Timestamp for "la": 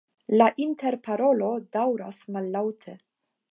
0.41-0.45